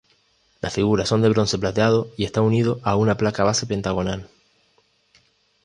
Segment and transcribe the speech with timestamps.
[0.61, 4.27] Las figuras son de bronce plateado y está unido a una placa base pentagonal.